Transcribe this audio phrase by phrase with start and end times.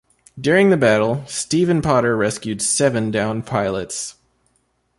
[0.39, 4.15] During the battle, "Stephen Potter" rescued seven downed pilots.